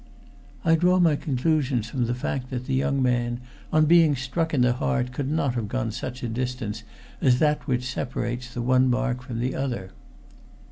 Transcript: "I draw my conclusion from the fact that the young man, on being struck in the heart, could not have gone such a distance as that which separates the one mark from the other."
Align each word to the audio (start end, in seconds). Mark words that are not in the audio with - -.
"I 0.65 0.73
draw 0.73 0.97
my 0.99 1.15
conclusion 1.15 1.83
from 1.83 2.07
the 2.07 2.15
fact 2.15 2.49
that 2.49 2.65
the 2.65 2.73
young 2.73 3.03
man, 3.03 3.39
on 3.71 3.85
being 3.85 4.15
struck 4.15 4.51
in 4.51 4.61
the 4.61 4.73
heart, 4.73 5.11
could 5.11 5.29
not 5.29 5.53
have 5.53 5.67
gone 5.67 5.91
such 5.91 6.23
a 6.23 6.27
distance 6.27 6.81
as 7.21 7.37
that 7.37 7.67
which 7.67 7.93
separates 7.93 8.51
the 8.51 8.63
one 8.63 8.89
mark 8.89 9.21
from 9.21 9.37
the 9.37 9.53
other." 9.53 9.91